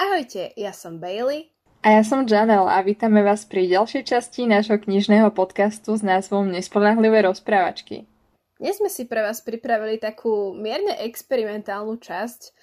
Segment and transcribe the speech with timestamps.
[0.00, 1.52] Ahojte, ja som Bailey.
[1.84, 6.48] A ja som Janel a vítame vás pri ďalšej časti nášho knižného podcastu s názvom
[6.48, 8.08] Nespolahlivé rozprávačky.
[8.56, 12.56] Dnes sme si pre vás pripravili takú mierne experimentálnu časť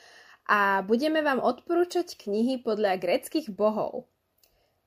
[0.50, 4.10] a budeme vám odporúčať knihy podľa greckých bohov.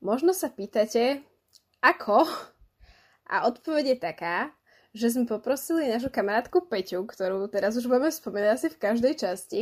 [0.02, 1.22] Možno sa pýtate,
[1.78, 2.26] ako?
[3.30, 4.50] A odpoveď je taká,
[4.90, 9.60] že sme poprosili našu kamarátku Peťu, ktorú teraz už budeme spomínať asi v každej časti,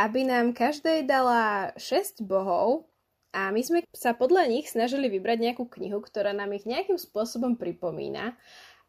[0.00, 2.88] aby nám každej dala 6 bohov
[3.36, 7.56] a my sme sa podľa nich snažili vybrať nejakú knihu, ktorá nám ich nejakým spôsobom
[7.60, 8.36] pripomína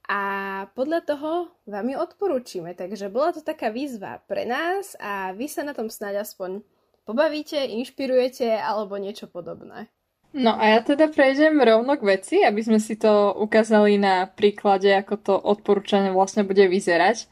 [0.07, 0.21] a
[0.75, 1.31] podľa toho
[1.63, 2.75] vám ju odporúčime.
[2.75, 6.59] Takže bola to taká výzva pre nás a vy sa na tom snáď aspoň
[7.07, 9.87] pobavíte, inšpirujete alebo niečo podobné.
[10.33, 14.89] No a ja teda prejdem rovno k veci, aby sme si to ukázali na príklade,
[14.89, 17.29] ako to odporúčanie vlastne bude vyzerať.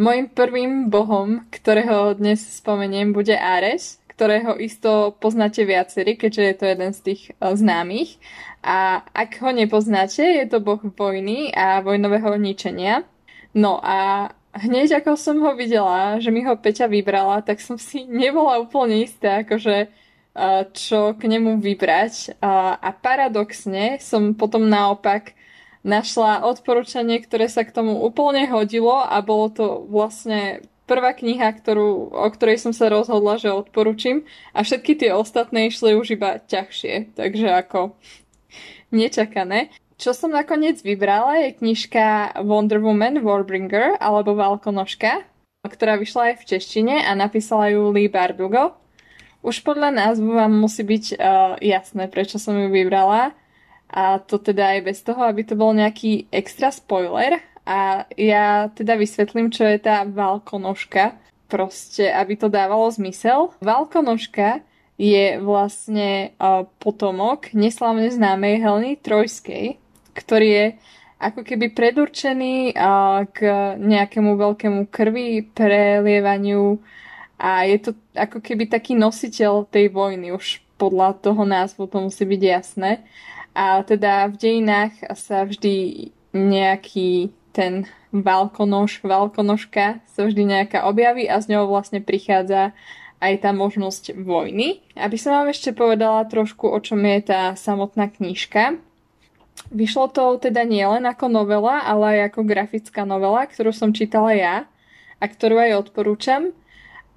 [0.00, 6.64] Mojím prvým bohom, ktorého dnes spomeniem, bude Ares, ktorého isto poznáte viacerí, keďže je to
[6.64, 8.16] jeden z tých uh, známych.
[8.64, 13.04] A ak ho nepoznáte, je to boh vojny a vojnového ničenia.
[13.52, 18.08] No a hneď ako som ho videla, že mi ho Peťa vybrala, tak som si
[18.24, 19.92] nebola úplne istá, akože
[20.72, 22.38] čo k nemu vybrať.
[22.42, 25.34] A paradoxne som potom naopak
[25.86, 32.16] našla odporúčanie, ktoré sa k tomu úplne hodilo a bolo to vlastne prvá kniha, ktorú,
[32.16, 34.24] o ktorej som sa rozhodla, že odporúčim
[34.56, 37.94] a všetky tie ostatné išli už iba ťažšie, takže ako
[38.88, 39.68] nečakané.
[39.98, 45.26] Čo som nakoniec vybrala je knižka Wonder Woman Warbringer alebo Valkonožka,
[45.66, 48.78] ktorá vyšla aj v češtine a napísala ju Lee Bardugo.
[49.38, 51.18] Už podľa názvu vám musí byť uh,
[51.62, 53.32] jasné, prečo som ju vybrala.
[53.88, 57.40] A to teda aj bez toho, aby to bol nejaký extra spoiler.
[57.64, 61.16] A ja teda vysvetlím, čo je tá válkonožka.
[61.48, 63.56] Proste, aby to dávalo zmysel.
[63.64, 64.60] Válkonožka
[64.98, 69.78] je vlastne uh, potomok neslavne známej Helny Trojskej,
[70.18, 70.66] ktorý je
[71.22, 73.38] ako keby predurčený uh, k
[73.78, 76.82] nejakému veľkému krvi, prelievaniu
[77.38, 82.26] a je to ako keby taký nositeľ tej vojny, už podľa toho názvu to musí
[82.26, 83.06] byť jasné.
[83.54, 91.42] A teda v dejinách sa vždy nejaký ten válkonož, válkonožka sa vždy nejaká objaví a
[91.42, 92.70] z ňou vlastne prichádza
[93.18, 94.82] aj tá možnosť vojny.
[94.94, 98.78] Aby som vám ešte povedala trošku, o čom je tá samotná knižka.
[99.74, 104.56] Vyšlo to teda nielen ako novela, ale aj ako grafická novela, ktorú som čítala ja
[105.18, 106.54] a ktorú aj odporúčam.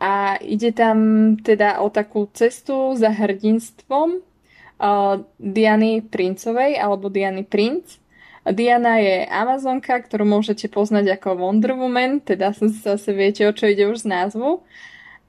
[0.02, 0.98] A ide tam
[1.38, 8.02] teda o takú cestu za hrdinstvom uh, Diany Princovej alebo Diany Prince.
[8.42, 12.50] Diana je Amazonka, ktorú môžete poznať ako Wonder Woman, teda
[12.90, 14.66] zase viete, o čo ide už z názvu.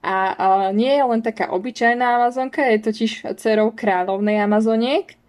[0.01, 5.21] A uh, nie je len taká obyčajná Amazonka, je totiž dcerou kráľovnej Amazoniek,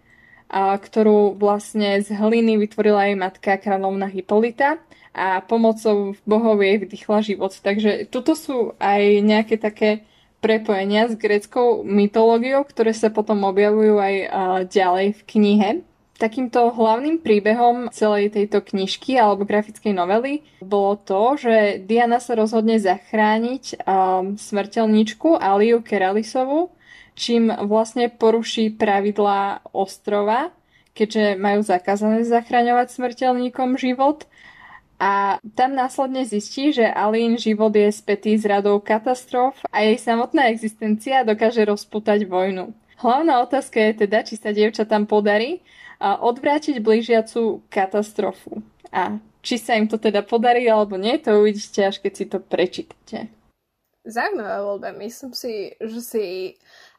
[0.48, 4.80] uh, ktorú vlastne z hliny vytvorila jej matka kráľovna Hippolyta
[5.14, 7.54] a pomocou bohov jej vdychla život.
[7.54, 10.02] Takže toto sú aj nejaké také
[10.42, 14.14] prepojenia s greckou mytológiou, ktoré sa potom objavujú aj
[14.68, 15.70] ďalej v knihe.
[16.14, 22.78] Takýmto hlavným príbehom celej tejto knižky alebo grafickej novely bolo to, že Diana sa rozhodne
[22.78, 26.70] zachrániť um, smrteľničku Aliu Keralisovu,
[27.18, 30.54] čím vlastne poruší pravidlá ostrova,
[30.94, 34.30] keďže majú zakázané zachraňovať smrteľníkom život
[34.98, 40.48] a tam následne zistí, že Alín život je spätý s radou katastrof a jej samotná
[40.48, 42.70] existencia dokáže rozputať vojnu.
[43.02, 45.60] Hlavná otázka je teda, či sa dievča tam podarí
[46.00, 48.62] odvrátiť blížiacu katastrofu.
[48.94, 52.38] A či sa im to teda podarí alebo nie, to uvidíte až keď si to
[52.40, 53.28] prečítate.
[54.06, 54.94] Zaujímavá voľba.
[54.94, 56.24] Myslím si, že si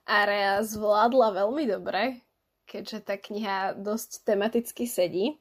[0.05, 2.21] Area zvládla veľmi dobre,
[2.69, 5.37] keďže tá kniha dosť tematicky sedí.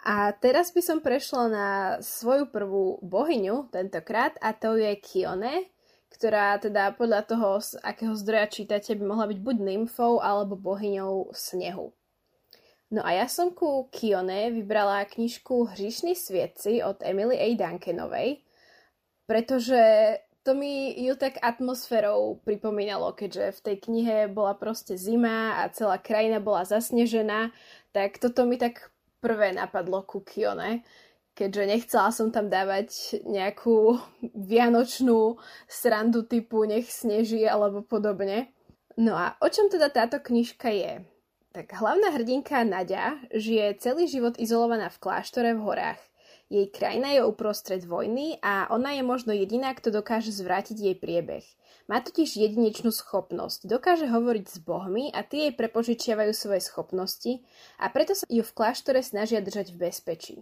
[0.00, 1.68] A teraz by som prešla na
[2.00, 5.68] svoju prvú bohyňu tentokrát a to je Kione,
[6.08, 11.36] ktorá teda podľa toho, z akého zdroja čítate, by mohla byť buď nymfou alebo bohyňou
[11.36, 11.92] snehu.
[12.90, 17.46] No a ja som ku Kione vybrala knižku Hříšní svietci od Emily A.
[17.54, 18.42] Duncanovej,
[19.28, 19.78] pretože
[20.42, 26.00] to mi ju tak atmosférou pripomínalo, keďže v tej knihe bola proste zima a celá
[26.00, 27.52] krajina bola zasnežená,
[27.92, 30.82] tak toto mi tak prvé napadlo ku Kione,
[31.36, 34.00] keďže nechcela som tam dávať nejakú
[34.34, 35.38] vianočnú
[35.68, 38.50] srandu typu nech sneží alebo podobne.
[38.98, 41.04] No a o čom teda táto knižka je?
[41.50, 46.00] Tak hlavná hrdinka Nadia žije celý život izolovaná v kláštore v horách.
[46.50, 51.46] Jej krajina je uprostred vojny a ona je možno jediná, kto dokáže zvrátiť jej priebeh.
[51.86, 53.70] Má totiž jedinečnú schopnosť.
[53.70, 57.46] Dokáže hovoriť s bohmi a tie jej prepožičiavajú svoje schopnosti
[57.78, 60.36] a preto sa ju v kláštore snažia držať v bezpečí.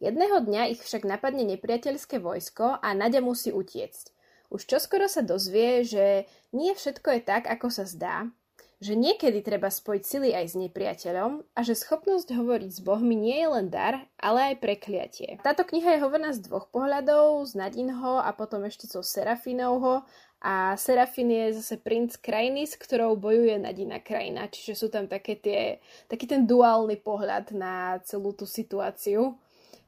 [0.00, 4.16] Jedného dňa ich však napadne nepriateľské vojsko a Nadia musí utiecť.
[4.48, 6.24] Už čoskoro sa dozvie, že
[6.56, 8.32] nie všetko je tak, ako sa zdá
[8.80, 13.36] že niekedy treba spojiť sily aj s nepriateľom a že schopnosť hovoriť s bohmi nie
[13.44, 15.36] je len dar, ale aj prekliatie.
[15.44, 20.08] Táto kniha je hovorná z dvoch pohľadov, z Nadinho a potom ešte zo Serafinovho.
[20.40, 25.36] A Serafin je zase princ krajiny, s ktorou bojuje Nadina krajina, čiže sú tam také
[25.36, 29.36] tie, taký ten duálny pohľad na celú tú situáciu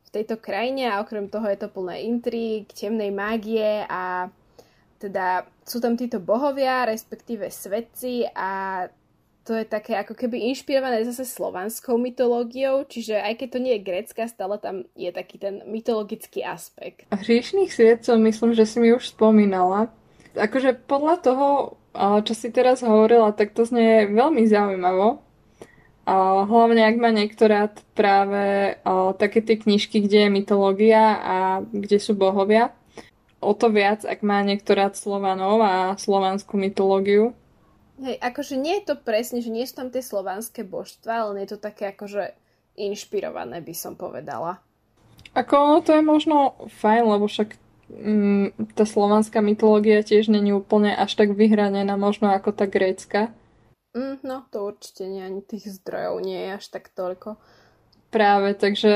[0.04, 0.92] v tejto krajine.
[0.92, 4.28] A okrem toho je to plné intrík, temnej mágie a
[5.02, 8.86] teda sú tam títo bohovia, respektíve svetci a
[9.42, 13.82] to je také ako keby inšpirované zase slovanskou mytológiou, čiže aj keď to nie je
[13.82, 17.10] grécka, stále tam je taký ten mytologický aspekt.
[17.10, 19.90] A hriešných svietcov myslím, že si mi už spomínala.
[20.38, 21.46] Akože podľa toho,
[22.22, 25.18] čo si teraz hovorila, tak to znie veľmi zaujímavo.
[26.06, 28.74] A hlavne ak má niektorá práve
[29.18, 32.70] také tie knižky, kde je mytológia a kde sú bohovia
[33.42, 37.34] o to viac, ak má niekto rád Slovanov a slovanskú mytológiu.
[37.98, 41.54] Hej, akože nie je to presne, že nie sú tam tie slovanské božstva, ale je
[41.54, 42.34] to také akože
[42.78, 44.62] inšpirované, by som povedala.
[45.36, 47.54] Ako ono to je možno fajn, lebo však
[47.92, 53.32] mm, tá slovanská mytológia tiež není úplne až tak vyhranená možno ako tá grécka.
[53.92, 57.36] Mm, no, to určite nie, ani tých zdrojov nie je až tak toľko.
[58.12, 58.92] Práve, takže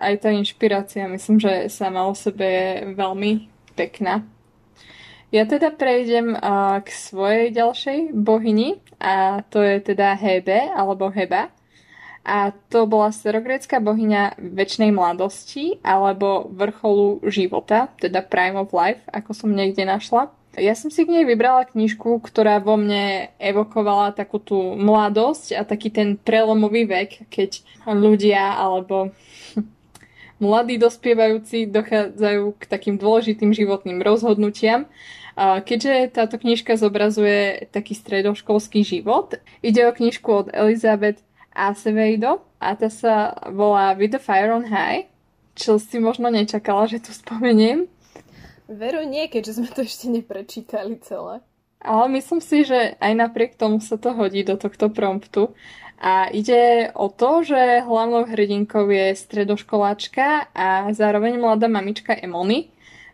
[0.00, 4.24] aj tá inšpirácia myslím, že sama o sebe je veľmi pekná.
[5.34, 11.50] Ja teda prejdem uh, k svojej ďalšej bohyni a to je teda Hebe alebo Heba.
[12.24, 19.36] A to bola starogrécka bohyňa väčšnej mladosti alebo vrcholu života, teda Prime of Life, ako
[19.36, 20.32] som niekde našla.
[20.54, 25.66] Ja som si k nej vybrala knižku, ktorá vo mne evokovala takú tú mladosť a
[25.66, 27.60] taký ten prelomový vek, keď
[27.90, 29.10] ľudia alebo
[30.42, 34.86] mladí dospievajúci dochádzajú k takým dôležitým životným rozhodnutiam.
[35.38, 39.34] Keďže táto knižka zobrazuje taký stredoškolský život,
[39.66, 41.18] ide o knižku od Elizabeth
[41.50, 45.10] Acevedo a tá sa volá With the Fire on High,
[45.58, 47.90] čo si možno nečakala, že tu spomeniem.
[48.70, 51.42] Veru nie, keďže sme to ešte neprečítali celé.
[51.84, 55.52] Ale myslím si, že aj napriek tomu sa to hodí do tohto promptu.
[56.00, 62.68] A ide o to, že hlavnou hrdinkou je stredoškoláčka a zároveň mladá mamička Emony,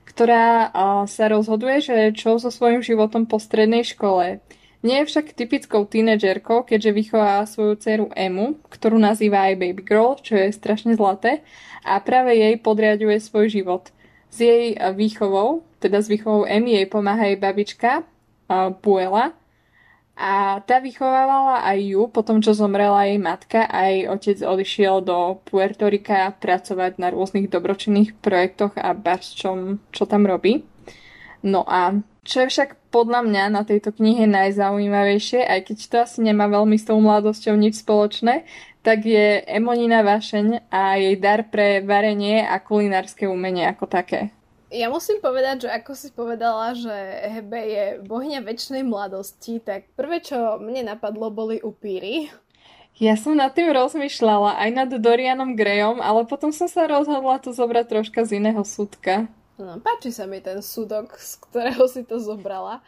[0.09, 0.75] ktorá
[1.07, 4.43] sa rozhoduje, že čo so svojím životom po strednej škole.
[4.81, 10.17] Nie je však typickou tínedžerkou, keďže vychová svoju dceru Emu, ktorú nazýva aj Baby Girl,
[10.19, 11.45] čo je strašne zlaté,
[11.85, 13.93] a práve jej podriaduje svoj život.
[14.33, 18.09] S jej výchovou, teda s výchovou Emy jej pomáha jej babička,
[18.81, 19.37] Puela,
[20.21, 25.41] a tá vychovávala aj ju, potom čo zomrela jej matka a jej otec odišiel do
[25.49, 30.61] Puerto Rica pracovať na rôznych dobročinných projektoch a baš čom, čo tam robí.
[31.41, 36.19] No a čo je však podľa mňa na tejto knihe najzaujímavejšie, aj keď to asi
[36.21, 38.45] nemá veľmi s tou mladosťou nič spoločné,
[38.85, 44.37] tak je Emonina vášeň a jej dar pre varenie a kulinárske umenie ako také.
[44.71, 46.95] Ja musím povedať, že ako si povedala, že
[47.27, 52.31] Hebe je bohňa väčšnej mladosti, tak prvé, čo mne napadlo, boli upíry.
[53.03, 57.51] Ja som nad tým rozmýšľala aj nad Dorianom Grejom, ale potom som sa rozhodla to
[57.51, 59.27] zobrať troška z iného súdka.
[59.59, 62.79] No, páči sa mi ten súdok, z ktorého si to zobrala.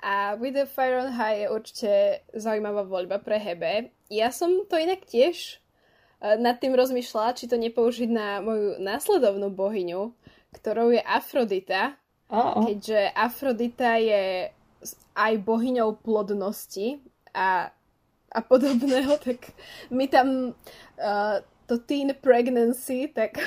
[0.00, 1.92] A With the Fire on High je určite
[2.32, 3.92] zaujímavá voľba pre Hebe.
[4.08, 9.52] Ja som to inak tiež eh, nad tým rozmýšľala, či to nepoužiť na moju následovnú
[9.52, 10.16] bohyňu,
[10.54, 11.94] ktorou je Afrodita,
[12.30, 12.64] oh, oh.
[12.66, 14.50] keďže Afrodita je
[15.14, 17.00] aj bohyňou plodnosti
[17.36, 17.70] a,
[18.32, 19.52] a podobného, tak
[19.92, 20.56] my tam
[20.98, 21.36] uh,
[21.70, 23.38] to teen pregnancy, tak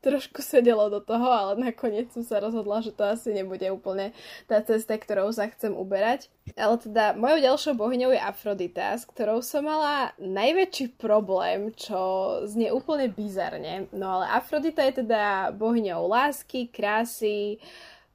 [0.00, 4.16] trošku sedelo do toho, ale nakoniec som sa rozhodla, že to asi nebude úplne
[4.48, 6.32] tá cesta, ktorou sa chcem uberať.
[6.56, 12.00] Ale teda mojou ďalšou bohyňou je Afrodita, s ktorou som mala najväčší problém, čo
[12.48, 13.86] znie úplne bizarne.
[13.92, 17.60] No ale Afrodita je teda bohyňou lásky, krásy,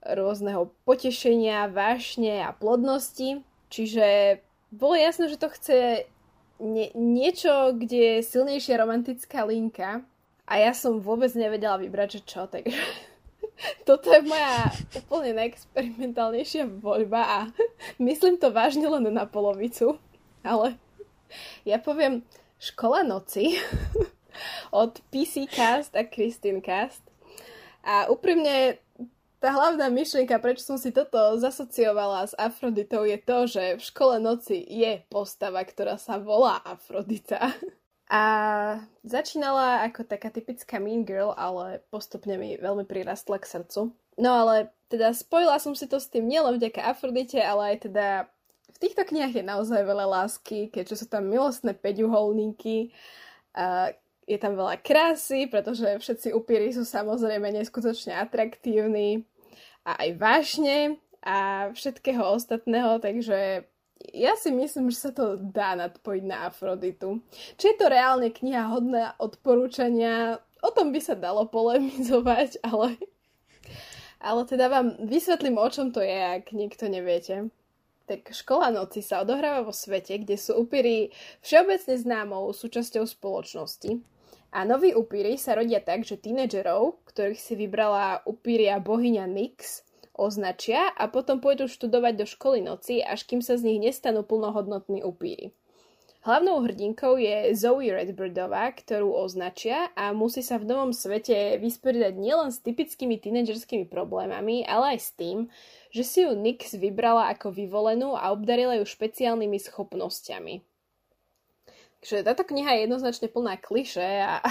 [0.02, 3.46] rôzneho potešenia, vášne a plodnosti.
[3.70, 4.38] Čiže
[4.74, 6.10] bolo jasné, že to chce
[6.62, 10.06] nie, niečo, kde je silnejšia romantická linka
[10.46, 12.78] a ja som vôbec nevedela vybrať, že čo, takže
[13.90, 14.70] toto je moja
[15.06, 17.40] úplne najexperimentálnejšia voľba a
[18.02, 19.98] myslím to vážne len na polovicu,
[20.46, 20.78] ale
[21.66, 22.22] ja poviem
[22.56, 23.60] Škola noci
[24.72, 27.04] od PC Cast a Christine Cast.
[27.86, 28.80] A úprimne
[29.38, 34.18] tá hlavná myšlienka, prečo som si toto zasociovala s Afroditou, je to, že v škole
[34.18, 37.54] noci je postava, ktorá sa volá Afrodita.
[38.06, 38.24] A
[39.02, 43.90] začínala ako taká typická mean girl, ale postupne mi veľmi prirastla k srdcu.
[44.22, 48.08] No ale teda spojila som si to s tým nielen vďaka Afrodite, ale aj teda
[48.76, 52.94] v týchto knihách je naozaj veľa lásky, keďže sú tam milostné peťuholníky,
[53.56, 53.96] a
[54.28, 59.24] je tam veľa krásy, pretože všetci upíry sú samozrejme neskutočne atraktívni
[59.88, 60.78] a aj vážne
[61.24, 63.70] a všetkého ostatného, takže
[64.16, 67.20] ja si myslím, že sa to dá nadpojiť na Afroditu.
[67.60, 72.96] Či je to reálne kniha hodná odporúčania, o tom by sa dalo polemizovať, ale,
[74.24, 77.52] ale teda vám vysvetlím, o čom to je, ak niekto neviete.
[78.06, 81.10] Tak škola noci sa odohráva vo svete, kde sú upíry
[81.42, 83.98] všeobecne známou súčasťou spoločnosti.
[84.56, 89.84] A noví upíry sa rodia tak, že tínedžerov, ktorých si vybrala upíria bohyňa Nix,
[90.16, 95.04] označia a potom pôjdu študovať do školy noci, až kým sa z nich nestanú plnohodnotní
[95.04, 95.52] upíry.
[96.26, 102.50] Hlavnou hrdinkou je Zoe Redbirdová, ktorú označia a musí sa v novom svete vysporiadať nielen
[102.50, 105.38] s typickými tínedžerskými problémami, ale aj s tým,
[105.94, 110.66] že si ju Nix vybrala ako vyvolenú a obdarila ju špeciálnymi schopnosťami.
[112.02, 114.42] Takže táto kniha je jednoznačne plná kliše a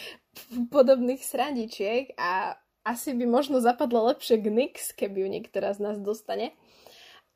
[0.74, 5.98] podobných srandičiek a asi by možno zapadla lepšie k Nix, keby ju niektorá z nás
[5.98, 6.54] dostane.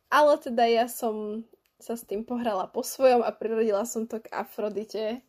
[0.06, 1.42] Ale teda ja som
[1.82, 5.26] sa s tým pohrala po svojom a prirodila som to k Afrodite.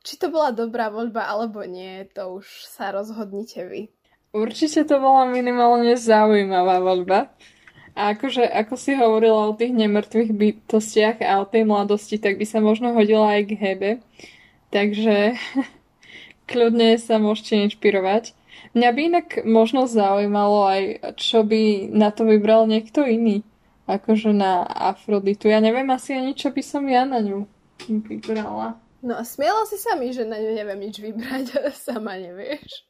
[0.00, 3.92] Či to bola dobrá voľba alebo nie, to už sa rozhodnite vy.
[4.32, 7.28] Určite to bola minimálne zaujímavá voľba.
[7.98, 12.46] A akože, ako si hovorila o tých nemrtvých bytostiach a o tej mladosti, tak by
[12.46, 13.90] sa možno hodila aj k Hebe.
[14.70, 15.34] Takže
[16.50, 18.37] kľudne sa môžete inšpirovať.
[18.76, 20.82] Mňa by inak možno zaujímalo aj,
[21.16, 23.44] čo by na to vybral niekto iný.
[23.88, 25.48] Akože na Afroditu.
[25.48, 27.48] Ja neviem asi ani, čo by som ja na ňu
[27.88, 28.76] vybrala.
[29.00, 32.84] No a smiela si sa mi, že na ňu neviem nič vybrať, ale sama nevieš.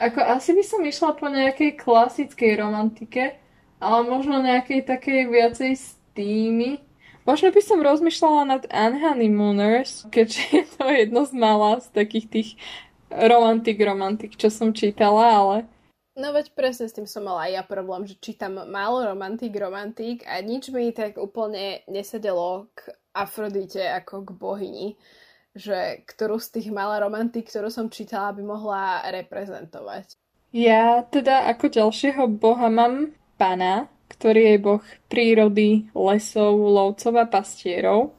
[0.00, 3.38] Ako asi by som išla po nejakej klasickej romantike,
[3.78, 6.82] ale možno nejakej takej viacej s tými.
[7.24, 12.50] Možno by som rozmýšľala nad Unhoneymooners, keďže je to jedno z mála z takých tých
[13.10, 15.56] romantik, romantik, čo som čítala, ale...
[16.14, 20.22] No veď presne s tým som mala aj ja problém, že čítam málo romantik, romantik
[20.30, 24.88] a nič mi tak úplne nesedelo k Afrodite ako k bohyni,
[25.58, 30.14] že ktorú z tých malá romantik, ktorú som čítala, by mohla reprezentovať.
[30.54, 38.14] Ja teda ako ďalšieho boha mám pana, ktorý je boh prírody, lesov, lovcov a pastierov.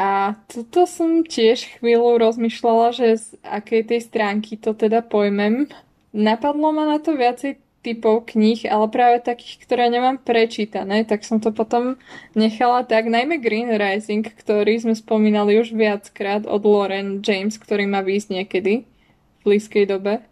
[0.00, 5.68] A toto som tiež chvíľu rozmýšľala, že z akej tej stránky to teda pojmem.
[6.16, 11.36] Napadlo ma na to viacej typov kníh, ale práve takých, ktoré nemám prečítané, tak som
[11.36, 12.00] to potom
[12.32, 18.00] nechala tak, najmä Green Rising, ktorý sme spomínali už viackrát od Lauren James, ktorý má
[18.00, 20.24] výjsť niekedy v blízkej dobe.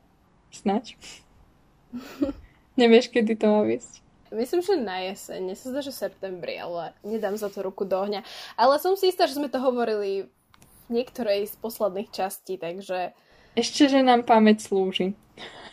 [0.48, 0.96] Snaď.
[2.80, 4.07] Nevieš, kedy to má výjsť?
[4.34, 5.38] Myslím, že na jeseň.
[5.40, 8.24] Mne sa zdá, že septembri, ale nedám za to ruku do ohňa.
[8.60, 10.28] Ale som si istá, že sme to hovorili
[10.88, 13.12] v niektorej z posledných častí, takže...
[13.56, 15.16] Ešte, že nám pamäť slúži.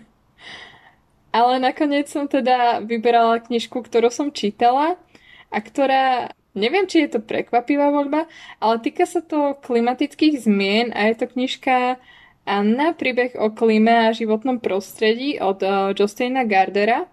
[1.39, 5.01] ale nakoniec som teda vyberala knižku, ktorú som čítala
[5.49, 8.27] a ktorá Neviem, či je to prekvapivá voľba,
[8.59, 12.03] ale týka sa to klimatických zmien a je to knižka
[12.49, 17.05] Anna, príbeh o klíme a životnom prostredí od uh, Justina Gardera.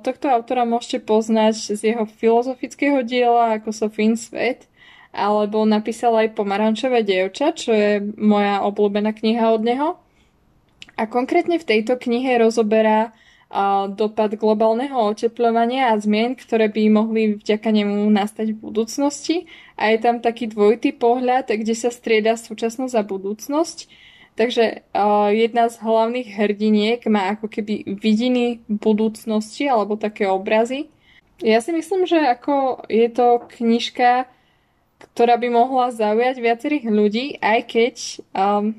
[0.00, 4.66] Tohto autora môžete poznať z jeho filozofického diela ako Sofín svet,
[5.12, 9.88] alebo napísal aj Pomarančové dievča, čo je moja obľúbená kniha od neho.
[10.96, 13.12] A konkrétne v tejto knihe rozoberá
[13.94, 19.36] dopad globálneho oteplovania a zmien, ktoré by mohli vďaka nemu nastať v budúcnosti.
[19.78, 23.86] A je tam taký dvojitý pohľad, kde sa strieda súčasnosť a budúcnosť
[24.34, 30.90] Takže uh, jedna z hlavných hrdiniek má ako keby vidiny budúcnosti alebo také obrazy.
[31.38, 34.26] Ja si myslím, že ako je to knižka,
[34.98, 37.94] ktorá by mohla zaujať viacerých ľudí, aj keď
[38.34, 38.74] um,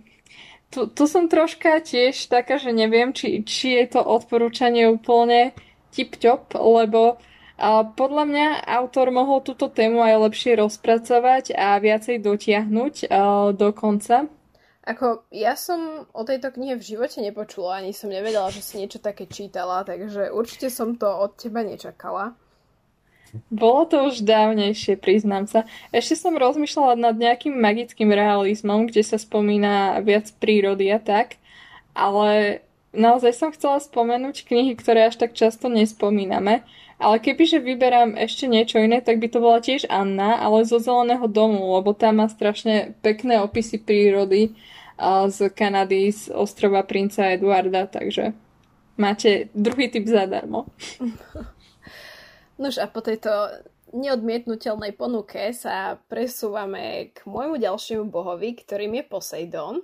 [0.72, 5.56] tu, tu som troška tiež taká, že neviem, či, či je to odporúčanie úplne
[5.96, 7.16] tip-top, lebo
[7.56, 13.08] a podľa mňa autor mohol túto tému aj lepšie rozpracovať a viacej dotiahnuť
[13.56, 14.28] do konca.
[14.86, 19.02] Ako, ja som o tejto knihe v živote nepočula, ani som nevedela, že si niečo
[19.02, 22.38] také čítala, takže určite som to od teba nečakala.
[23.50, 25.66] Bolo to už dávnejšie, priznám sa.
[25.90, 31.42] Ešte som rozmýšľala nad nejakým magickým realizmom, kde sa spomína viac prírody a tak,
[31.98, 32.62] ale
[32.94, 36.64] naozaj som chcela spomenúť knihy, ktoré až tak často nespomíname,
[36.96, 41.28] ale kebyže vyberám ešte niečo iné, tak by to bola tiež Anna, ale zo Zeleného
[41.28, 44.56] domu, lebo tam má strašne pekné opisy prírody
[45.28, 48.32] z Kanady, z ostrova princa Eduarda, takže
[48.96, 50.72] máte druhý typ zadarmo.
[52.62, 53.30] Nož a po tejto
[53.92, 59.76] neodmietnutelnej ponuke sa presúvame k môjmu ďalšiemu bohovi, ktorým je Poseidon.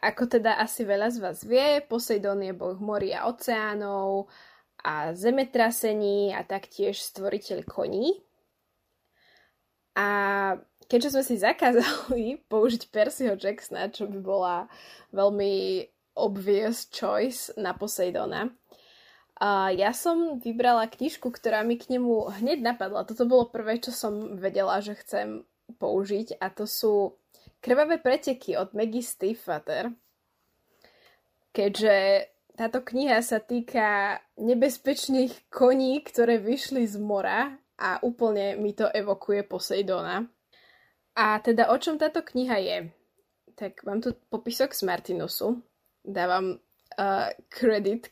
[0.00, 4.32] Ako teda asi veľa z vás vie, Poseidon je boh morí a oceánov
[4.80, 8.16] a zemetrasení a taktiež stvoriteľ koní.
[9.92, 10.08] A
[10.90, 14.66] keďže sme si zakázali použiť Percyho Jacksona, čo by bola
[15.14, 15.86] veľmi
[16.18, 18.50] obvious choice na Poseidona,
[19.40, 23.08] a ja som vybrala knižku, ktorá mi k nemu hneď napadla.
[23.08, 25.48] Toto bolo prvé, čo som vedela, že chcem
[25.80, 27.16] použiť a to sú
[27.60, 29.92] Krvavé preteky od Maggie Stiefvater.
[31.52, 38.88] Keďže táto kniha sa týka nebezpečných koní, ktoré vyšli z mora a úplne mi to
[38.88, 40.24] evokuje Poseidona.
[41.14, 42.78] A teda o čom táto kniha je?
[43.58, 45.60] Tak mám tu popisok z Martinusu.
[46.00, 46.62] Dávam
[46.96, 47.28] uh,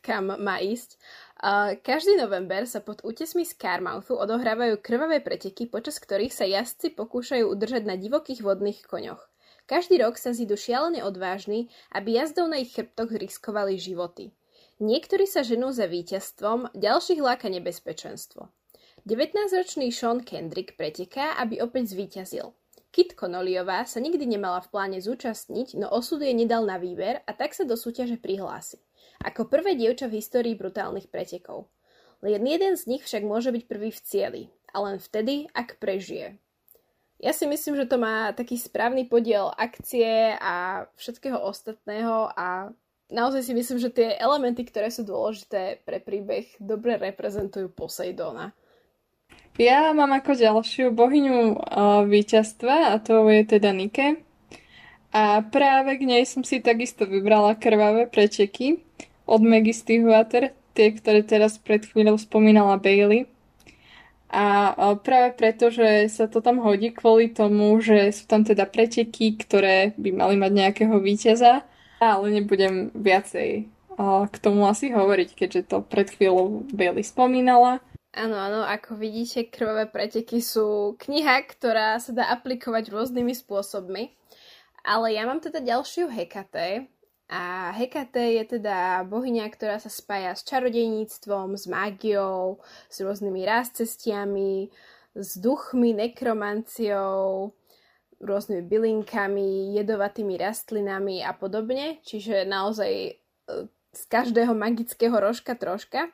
[0.02, 0.98] kam má ísť.
[1.38, 6.98] Uh, každý november sa pod útesmi z Carmouthu odohrávajú krvavé preteky, počas ktorých sa jazdci
[6.98, 9.22] pokúšajú udržať na divokých vodných koňoch.
[9.68, 14.32] Každý rok sa zídu šialene odvážni, aby jazdou na ich chrbtoch riskovali životy.
[14.80, 18.48] Niektorí sa ženú za víťazstvom, ďalších láka nebezpečenstvo.
[19.04, 22.57] 19-ročný Sean Kendrick preteká, aby opäť zvíťazil.
[22.88, 27.30] Kit Connollyová sa nikdy nemala v pláne zúčastniť, no osud jej nedal na výber a
[27.36, 28.80] tak sa do súťaže prihlási.
[29.20, 31.68] Ako prvé dievča v histórii brutálnych pretekov.
[32.24, 34.42] Len jeden z nich však môže byť prvý v cieli.
[34.72, 36.40] A len vtedy, ak prežije.
[37.18, 42.70] Ja si myslím, že to má taký správny podiel akcie a všetkého ostatného a
[43.10, 48.54] naozaj si myslím, že tie elementy, ktoré sú dôležité pre príbeh, dobre reprezentujú Poseidona.
[49.58, 54.22] Ja mám ako ďalšiu bohyňu uh, víťazstva a to je teda Nike.
[55.10, 58.78] A práve k nej som si takisto vybrala krvavé preteky
[59.26, 63.26] od Maggie Stiefvater, tie, ktoré teraz pred chvíľou spomínala Bailey.
[64.30, 69.40] A práve preto, že sa to tam hodí kvôli tomu, že sú tam teda preteky,
[69.40, 71.66] ktoré by mali mať nejakého víťaza,
[71.98, 73.66] ale nebudem viacej
[74.06, 77.82] k tomu asi hovoriť, keďže to pred chvíľou Bailey spomínala.
[78.16, 84.16] Áno, áno, ako vidíte, krvavé preteky sú kniha, ktorá sa dá aplikovať rôznymi spôsobmi.
[84.80, 86.88] Ale ja mám teda ďalšiu Hekate,
[87.28, 92.56] a Hekate je teda bohyňa, ktorá sa spája s čarodejníctvom, s mágiou,
[92.88, 94.72] s rôznymi rázcestiami,
[95.12, 97.52] s duchmi, nekromanciou,
[98.16, 102.00] rôznymi bylinkami, jedovatými rastlinami a podobne.
[102.00, 103.12] Čiže naozaj e,
[103.92, 106.08] z každého magického rožka troška.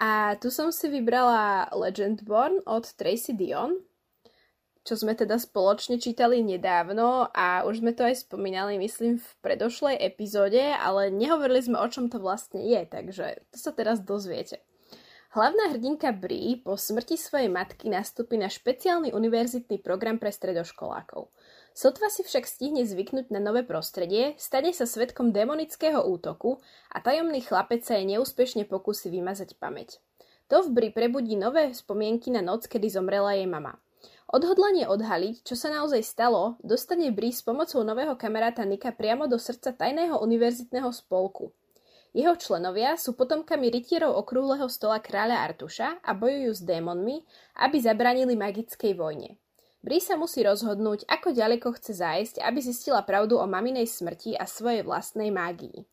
[0.00, 3.76] A tu som si vybrala Legendborn od Tracy Dion,
[4.80, 10.00] čo sme teda spoločne čítali nedávno a už sme to aj spomínali, myslím, v predošlej
[10.00, 14.64] epizóde, ale nehovorili sme, o čom to vlastne je, takže to sa teraz dozviete.
[15.36, 21.30] Hlavná hrdinka Brie po smrti svojej matky nastúpi na špeciálny univerzitný program pre stredoškolákov.
[21.70, 26.58] Sotva si však stihne zvyknúť na nové prostredie, stane sa svetkom demonického útoku
[26.90, 30.02] a tajomný chlapec sa jej neúspešne pokusí vymazať pamäť.
[30.50, 33.78] To v Bri prebudí nové spomienky na noc, kedy zomrela jej mama.
[34.30, 39.38] Odhodlanie odhaliť, čo sa naozaj stalo, dostane Bree s pomocou nového kamaráta Nika priamo do
[39.38, 41.50] srdca tajného univerzitného spolku.
[42.10, 47.22] Jeho členovia sú potomkami rytierov okrúhleho stola kráľa Artuša a bojujú s démonmi,
[47.62, 49.38] aby zabranili magickej vojne.
[49.80, 54.44] Bree sa musí rozhodnúť, ako ďaleko chce zájsť, aby zistila pravdu o maminej smrti a
[54.44, 55.88] svojej vlastnej mágii.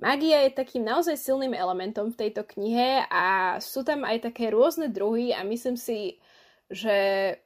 [0.00, 4.88] Mágia je takým naozaj silným elementom v tejto knihe a sú tam aj také rôzne
[4.88, 6.18] druhy a myslím si,
[6.66, 7.36] že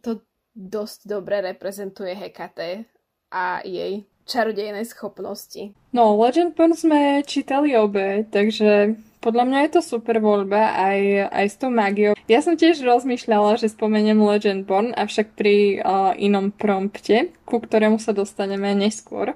[0.00, 0.22] to
[0.54, 2.86] dosť dobre reprezentuje Hekate
[3.28, 5.76] a jej čarodejné schopnosti.
[5.90, 11.00] No, Legend Burn sme čítali obe, takže podľa mňa je to super voľba aj,
[11.32, 12.14] aj s tou mágiou.
[12.30, 17.98] Ja som tiež rozmýšľala, že spomeniem Legend Born, avšak pri uh, inom prompte, ku ktorému
[17.98, 19.34] sa dostaneme neskôr.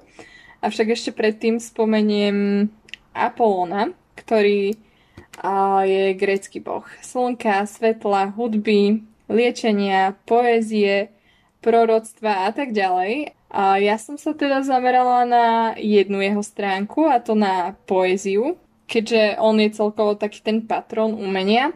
[0.60, 2.68] Avšak ešte predtým spomeniem
[3.16, 4.76] Apolona, ktorý
[5.42, 11.14] uh, je grécky boh slnka, svetla, hudby, liečenia, poézie,
[11.64, 13.32] proroctva a tak ďalej.
[13.50, 18.54] A ja som sa teda zamerala na jednu jeho stránku, a to na poéziu,
[18.90, 21.70] keďže on je celkovo taký ten patron umenia.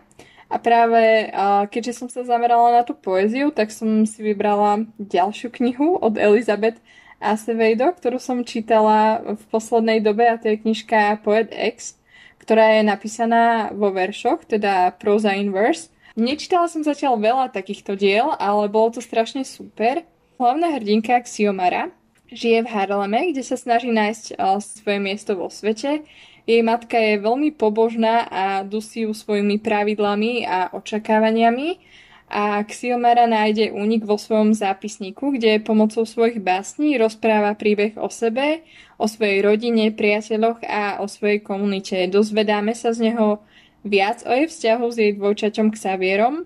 [0.50, 1.30] A práve
[1.70, 6.82] keďže som sa zamerala na tú poéziu, tak som si vybrala ďalšiu knihu od Elizabeth
[7.22, 11.96] Acevedo, ktorú som čítala v poslednej dobe a to je knižka Poet X,
[12.42, 15.88] ktorá je napísaná vo veršoch, teda proza in verse.
[16.14, 20.04] Nečítala som zatiaľ veľa takýchto diel, ale bolo to strašne super.
[20.36, 21.90] Hlavná hrdinka Xiomara
[22.30, 26.04] žije v Harleme, kde sa snaží nájsť svoje miesto vo svete.
[26.44, 31.80] Jej matka je veľmi pobožná a dusí ju svojimi pravidlami a očakávaniami
[32.28, 38.60] a Xiomara nájde únik vo svojom zápisníku, kde pomocou svojich básní rozpráva príbeh o sebe,
[39.00, 41.96] o svojej rodine, priateľoch a o svojej komunite.
[42.12, 43.40] Dozvedáme sa z neho
[43.84, 46.44] viac o jej vzťahu s jej dvojčaťom Xavierom,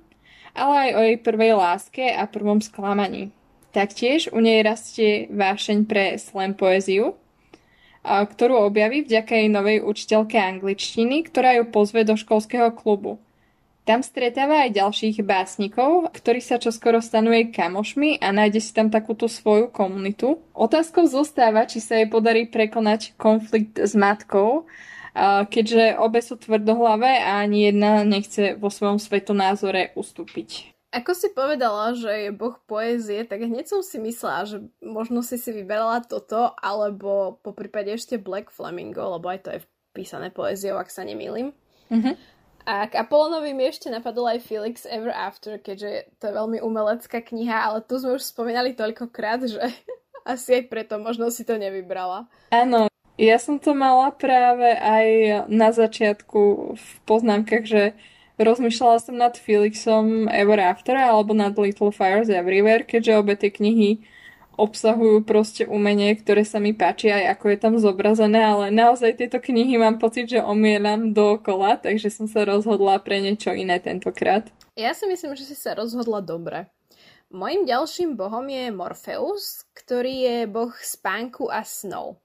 [0.54, 3.30] ale aj o jej prvej láske a prvom sklamaní.
[3.70, 7.14] Taktiež u nej rastie vášeň pre slam poéziu,
[8.08, 13.20] ktorú objaví vďaka jej novej učiteľke angličtiny, ktorá ju pozve do školského klubu.
[13.88, 18.92] Tam stretáva aj ďalších básnikov, ktorí sa čoskoro stanú jej kamošmi a nájde si tam
[18.92, 20.44] takúto svoju komunitu.
[20.52, 24.68] Otázkou zostáva, či sa jej podarí prekonať konflikt s matkou,
[25.48, 30.77] keďže obe sú tvrdohlavé a ani jedna nechce vo svojom svetonázore ustúpiť.
[30.88, 35.36] Ako si povedala, že je boh poézie, tak hneď som si myslela, že možno si
[35.36, 39.60] si vyberala toto, alebo po prípade ešte Black Flamingo, lebo aj to je
[39.92, 41.52] písané poéziou, ak sa nemýlim.
[41.92, 42.14] Mm-hmm.
[42.68, 47.20] A k Apolonovi mi ešte napadol aj Felix Ever After, keďže to je veľmi umelecká
[47.20, 49.60] kniha, ale tu sme už spomínali toľkokrát, že
[50.24, 52.28] asi aj preto možno si to nevybrala.
[52.48, 55.06] Áno, ja som to mala práve aj
[55.52, 56.40] na začiatku
[56.76, 57.92] v poznámkach, že
[58.38, 64.06] rozmýšľala som nad Felixom Ever After alebo nad Little Fires Everywhere, keďže obe tie knihy
[64.58, 69.38] obsahujú proste umenie, ktoré sa mi páči aj ako je tam zobrazené, ale naozaj tieto
[69.38, 74.50] knihy mám pocit, že omielam dookola, takže som sa rozhodla pre niečo iné tentokrát.
[74.74, 76.66] Ja si myslím, že si sa rozhodla dobre.
[77.30, 82.18] Mojím ďalším bohom je Morpheus, ktorý je boh spánku a snov.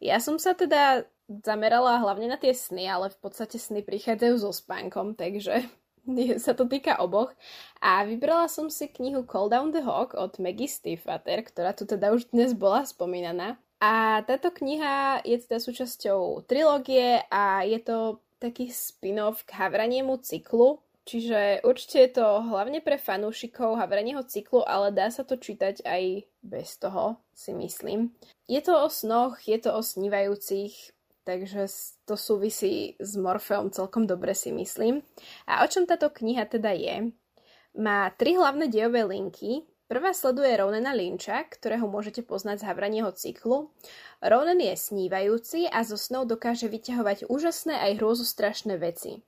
[0.00, 4.50] Ja som sa teda zamerala hlavne na tie sny, ale v podstate sny prichádzajú so
[4.54, 5.66] spánkom, takže
[6.44, 7.34] sa to týka oboch.
[7.82, 12.14] A vybrala som si knihu Call Down the Hawk od Maggie Stiefvater, ktorá tu teda
[12.14, 13.58] už dnes bola spomínaná.
[13.76, 20.80] A táto kniha je teda súčasťou trilógie a je to taký spin-off k Havraniemu cyklu,
[21.04, 26.24] čiže určite je to hlavne pre fanúšikov Havranieho cyklu, ale dá sa to čítať aj
[26.40, 28.16] bez toho, si myslím.
[28.48, 30.95] Je to o snoch, je to o snívajúcich,
[31.26, 31.66] takže
[32.06, 35.02] to súvisí s Morfeom celkom dobre si myslím.
[35.50, 37.10] A o čom táto kniha teda je?
[37.74, 39.66] Má tri hlavné dejové linky.
[39.86, 43.70] Prvá sleduje Ronena Lynča, ktorého môžete poznať z Havranieho cyklu.
[44.18, 49.22] Ronen je snívajúci a zo snov dokáže vyťahovať úžasné aj hrôzostrašné veci.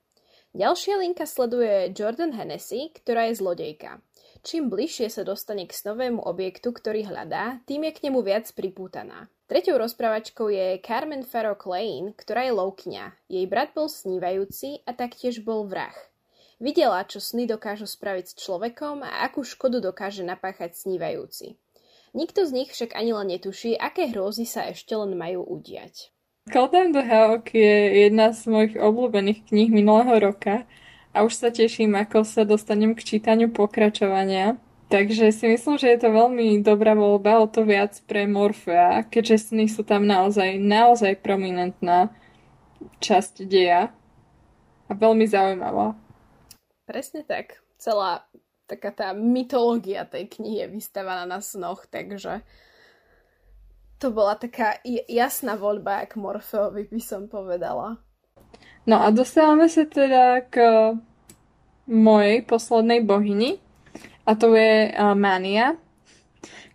[0.51, 4.01] Ďalšia linka sleduje Jordan Hennessy, ktorá je zlodejka.
[4.41, 9.29] Čím bližšie sa dostane k snovému objektu, ktorý hľadá, tým je k nemu viac pripútaná.
[9.49, 13.17] Tretou rozprávačkou je Carmen Farrow Lane, ktorá je loukňa.
[13.33, 15.97] Jej brat bol snívajúci a taktiež bol vrah.
[16.61, 21.57] Videla, čo sny dokážu spraviť s človekom a akú škodu dokáže napáchať snívajúci.
[22.13, 26.13] Nikto z nich však ani len netuší, aké hrôzy sa ešte len majú udiať.
[26.53, 30.69] Call the Hawk je jedna z mojich obľúbených kníh minulého roka
[31.09, 34.61] a už sa teším, ako sa dostanem k čítaniu pokračovania.
[34.89, 39.53] Takže si myslím, že je to veľmi dobrá voľba, o to viac pre Morfea, keďže
[39.53, 42.09] sny sú tam naozaj, naozaj prominentná
[42.97, 43.93] časť deja
[44.89, 45.93] a veľmi zaujímavá.
[46.89, 47.61] Presne tak.
[47.77, 48.25] Celá
[48.65, 52.41] taká tá mytológia tej knihy je vystavaná na snoch, takže
[54.01, 58.01] to bola taká jasná voľba k Morfeovi, by som povedala.
[58.89, 60.57] No a dostávame sa teda k
[61.85, 63.61] mojej poslednej bohyni,
[64.29, 65.73] a to je uh, Mania,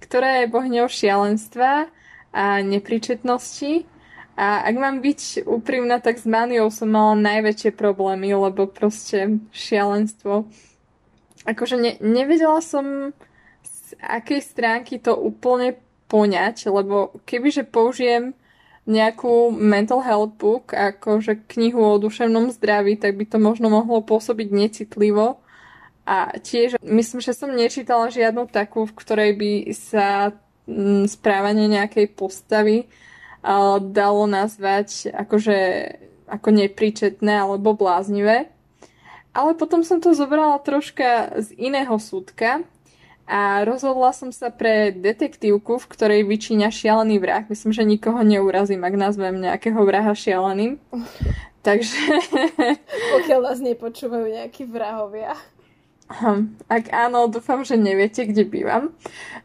[0.02, 1.86] ktorá je bohňou šialenstva
[2.34, 3.86] a nepričetnosti.
[4.34, 10.50] A ak mám byť úprimná, tak s Maniou som mala najväčšie problémy, lebo proste šialenstvo.
[11.46, 13.14] Akože ne, nevedela som
[13.62, 15.78] z akej stránky to úplne
[16.10, 18.34] poňať, lebo kebyže použijem
[18.90, 24.50] nejakú mental health book, akože knihu o duševnom zdraví, tak by to možno mohlo pôsobiť
[24.50, 25.43] necitlivo
[26.04, 30.36] a tiež myslím, že som nečítala žiadnu takú, v ktorej by sa
[30.68, 32.84] mm, správanie nejakej postavy
[33.92, 35.56] dalo nazvať akože
[36.24, 38.48] ako nepríčetné alebo bláznivé.
[39.36, 42.64] Ale potom som to zobrala troška z iného súdka
[43.24, 47.44] a rozhodla som sa pre detektívku, v ktorej vyčíňa šialený vrah.
[47.48, 50.80] Myslím, že nikoho neurazím, ak nazvem nejakého vraha šialeným.
[51.66, 52.00] Takže...
[53.16, 55.32] Pokiaľ nás nepočúvajú nejakí vrahovia.
[56.04, 58.92] Hm, ak áno, dúfam, že neviete, kde bývam.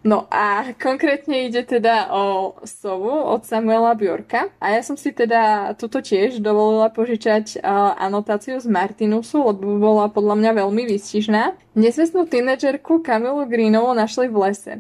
[0.04, 4.52] No a konkrétne ide teda o sovu od Samuela Bjorka.
[4.60, 10.12] A ja som si teda tuto tiež dovolila požičať uh, anotáciu z Martinusu, lebo bola
[10.12, 11.56] podľa mňa veľmi výstižná.
[11.80, 14.74] Nesvestnú tínedžerku Kamilu Greenovu našli v lese.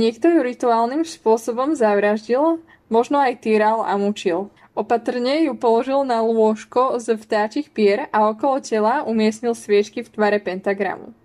[0.00, 4.48] Niekto ju rituálnym spôsobom zavraždil, možno aj týral a mučil.
[4.78, 10.38] Opatrne ju položil na lôžko z vtáčich pier a okolo tela umiestnil sviečky v tvare
[10.38, 11.17] pentagramu.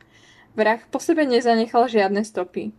[0.54, 2.70] Vrah po sebe nezanechal žiadne stopy.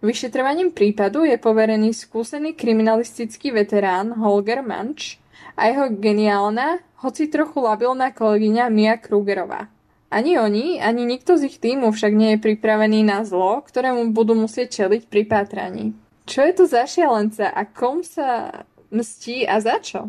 [0.00, 5.20] Vyšetrovaním prípadu je poverený skúsený kriminalistický veterán Holger Manch
[5.56, 9.68] a jeho geniálna, hoci trochu labilná kolegyňa Mia Krugerová.
[10.12, 14.32] Ani oni, ani nikto z ich týmu však nie je pripravený na zlo, ktorému budú
[14.38, 15.84] musieť čeliť pri pátraní.
[16.24, 20.08] Čo je to za šialenca a kom sa mstí a za čo?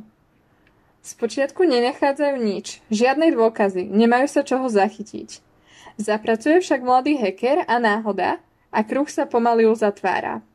[1.02, 5.46] Spočiatku nenachádzajú nič, žiadne dôkazy, nemajú sa čoho zachytiť.
[5.97, 8.38] Zapracuje však mladý hacker a náhoda
[8.69, 10.45] a kruh sa pomaly uzatvára.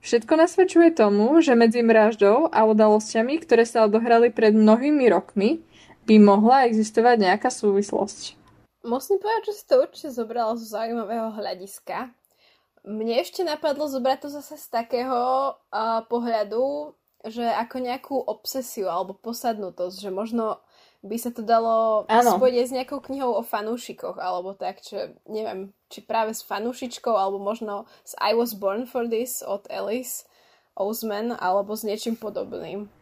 [0.00, 5.60] Všetko nasvedčuje tomu, že medzi mraždou a udalosťami, ktoré sa odohrali pred mnohými rokmi,
[6.08, 8.34] by mohla existovať nejaká súvislosť.
[8.80, 12.10] Musím povedať, že si to určite zobrala zo zaujímavého hľadiska.
[12.82, 16.96] Mne ešte napadlo zobrať to zase z takého uh, pohľadu,
[17.28, 20.64] že ako nejakú obsesiu alebo posadnutosť, že možno
[21.00, 26.04] by sa to dalo spojiť s nejakou knihou o fanúšikoch, alebo tak, čo neviem, či
[26.04, 30.28] práve s fanúšičkou, alebo možno s I Was Born for This od Alice
[30.76, 32.92] Ousman, alebo s niečím podobným.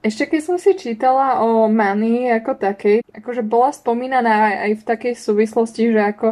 [0.00, 4.86] Ešte keď som si čítala o Mani ako takej, akože bola spomínaná aj, aj v
[4.86, 6.28] takej súvislosti, že ako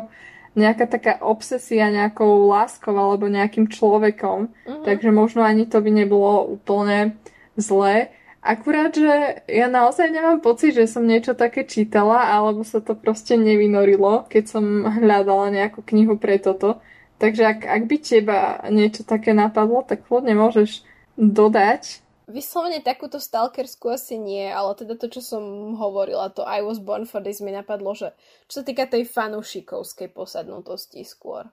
[0.54, 4.84] nejaká taká obsesia nejakou láskou alebo nejakým človekom, mm-hmm.
[4.86, 7.18] takže možno ani to by nebolo úplne
[7.58, 8.14] zlé.
[8.44, 13.40] Akurát, že ja naozaj nemám pocit, že som niečo také čítala, alebo sa to proste
[13.40, 16.84] nevynorilo, keď som hľadala nejakú knihu pre toto.
[17.16, 20.84] Takže ak, ak by teba niečo také napadlo, tak kľudne môžeš
[21.16, 26.80] dodať Vyslovene takúto stalkerskú asi nie, ale teda to, čo som hovorila, to I was
[26.80, 28.16] born for this mi napadlo, že
[28.48, 31.52] čo sa týka tej fanúšikovskej posadnutosti skôr.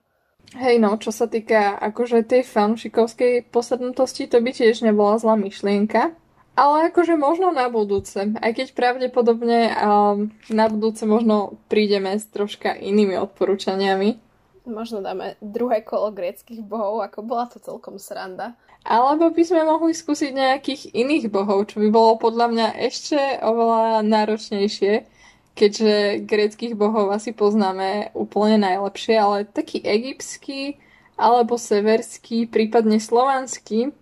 [0.56, 6.16] Hej no, čo sa týka akože tej fanúšikovskej posadnutosti, to by tiež nebola zlá myšlienka.
[6.52, 12.76] Ale akože možno na budúce, aj keď pravdepodobne um, na budúce možno prídeme s troška
[12.76, 14.20] inými odporúčaniami.
[14.68, 18.52] Možno dáme druhé kolo greckých bohov, ako bola to celkom sranda.
[18.84, 24.04] Alebo by sme mohli skúsiť nejakých iných bohov, čo by bolo podľa mňa ešte oveľa
[24.04, 25.08] náročnejšie,
[25.56, 30.76] keďže greckých bohov asi poznáme úplne najlepšie, ale taký egyptský
[31.16, 33.94] alebo severský, prípadne slovanský,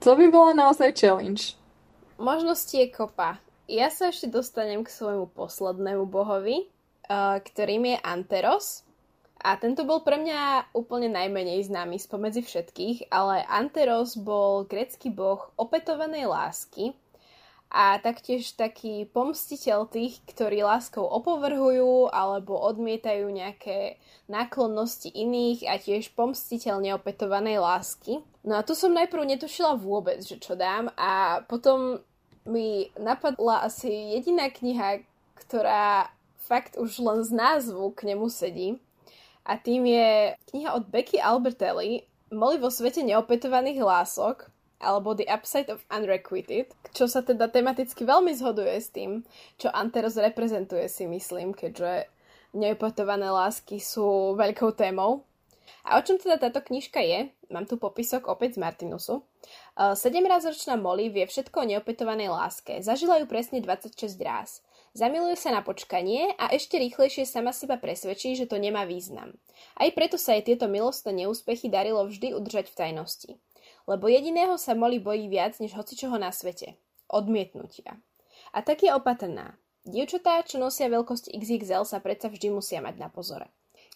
[0.00, 1.59] to by bola naozaj challenge.
[2.20, 3.40] Možnosti je kopa.
[3.64, 8.84] Ja sa ešte dostanem k svojmu poslednému bohovi, eh, ktorým je Anteros.
[9.40, 15.48] A tento bol pre mňa úplne najmenej známy spomedzi všetkých, ale Anteros bol grecký boh
[15.56, 16.92] opätovanej lásky
[17.72, 23.96] a taktiež taký pomstiteľ tých, ktorí láskou opovrhujú alebo odmietajú nejaké
[24.28, 28.20] náklonnosti iných a tiež pomstiteľ neopetovanej lásky.
[28.44, 32.02] No a tu som najprv netušila vôbec, že čo dám a potom
[32.44, 35.04] mi napadla asi jediná kniha,
[35.36, 38.80] ktorá fakt už len z názvu k nemu sedí
[39.46, 44.46] a tým je kniha od Becky Albertelli Moli vo svete neopetovaných hlások
[44.78, 49.26] alebo The Upside of Unrequited, čo sa teda tematicky veľmi zhoduje s tým,
[49.58, 52.06] čo Anteros reprezentuje si myslím, keďže
[52.54, 55.26] neopetované lásky sú veľkou témou.
[55.82, 57.34] A o čom teda táto knižka je?
[57.50, 59.26] Mám tu popisok opäť z Martinusu.
[59.80, 62.84] 7-razočná Molly vie všetko o neopetovanej láske.
[62.84, 64.60] Zažila ju presne 26 ráz.
[64.92, 69.40] Zamiluje sa na počkanie a ešte rýchlejšie sama seba presvedčí, že to nemá význam.
[69.80, 73.30] Aj preto sa jej tieto milostné neúspechy darilo vždy udržať v tajnosti.
[73.88, 76.76] Lebo jediného sa Molly bojí viac než hocičoho na svete.
[77.08, 77.96] Odmietnutia.
[78.52, 79.56] A tak je opatrná.
[79.88, 83.48] Dievčatá, čo nosia veľkosť XXL, sa predsa vždy musia mať na pozore.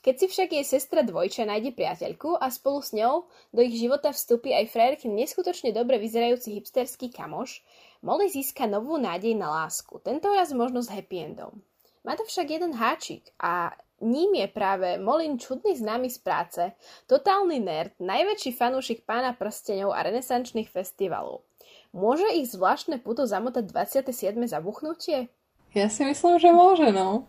[0.04, 3.24] Keď si však jej sestra dvojča nájde priateľku a spolu s ňou
[3.56, 7.64] do ich života vstúpi aj frajerky neskutočne dobre vyzerajúci hipsterský kamoš,
[8.04, 11.64] Molly získa novú nádej na lásku, tento raz možno s happy endom.
[12.04, 13.72] Má to však jeden háčik a
[14.04, 16.62] ním je práve Molin čudný známy z práce,
[17.08, 21.48] totálny nerd, najväčší fanúšik pána prstenov a renesančných festivalov.
[21.96, 24.36] Môže ich zvláštne puto zamotať 27.
[24.52, 25.32] zabuchnutie?
[25.72, 27.24] Ja si myslím, že môže, no.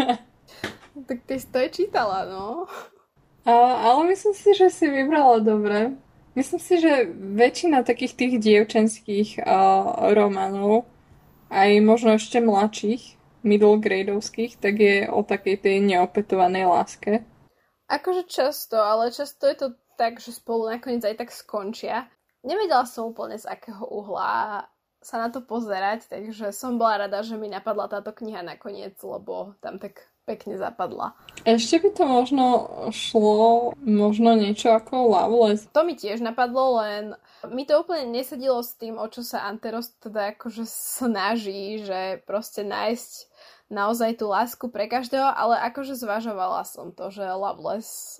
[1.04, 2.64] tak ty si to aj čítala, no.
[3.44, 3.52] A,
[3.92, 5.94] ale myslím si, že si vybrala dobre.
[6.36, 10.84] Myslím si, že väčšina takých tých dievčenských uh, románov,
[11.48, 17.24] aj možno ešte mladších, middle gradeovských, tak je o takej tej neopetovanej láske.
[17.86, 22.10] Akože často, ale často je to tak, že spolu nakoniec aj tak skončia.
[22.44, 24.66] Nevedela som úplne z akého uhla
[25.00, 29.54] sa na to pozerať, takže som bola rada, že mi napadla táto kniha nakoniec, lebo
[29.62, 31.14] tam tak pekne zapadla.
[31.46, 32.44] Ešte by to možno
[32.90, 35.70] šlo možno niečo ako Loveless.
[35.70, 37.14] To mi tiež napadlo, len
[37.46, 42.66] mi to úplne nesedilo s tým, o čo sa Anteros teda akože snaží, že proste
[42.66, 43.12] nájsť
[43.70, 48.18] naozaj tú lásku pre každého, ale akože zvažovala som to, že Loveless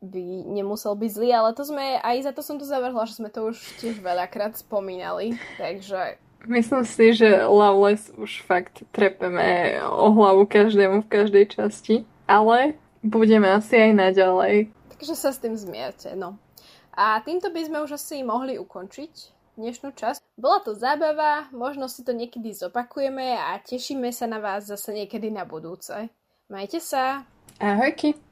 [0.00, 3.28] by nemusel byť zlý, ale to sme, aj za to som to zavrhla, že sme
[3.28, 6.16] to už tiež veľakrát spomínali, takže
[6.48, 13.44] Myslím si, že Loveless už fakt trepeme o hlavu každému v každej časti, ale budeme
[13.52, 14.54] asi aj naďalej.
[14.96, 16.40] Takže sa s tým zmierte, no.
[16.96, 19.12] A týmto by sme už asi mohli ukončiť
[19.60, 20.24] dnešnú časť.
[20.40, 25.28] Bola to zábava, možno si to niekedy zopakujeme a tešíme sa na vás zase niekedy
[25.28, 26.08] na budúce.
[26.48, 27.28] Majte sa!
[27.60, 28.29] Ahojky!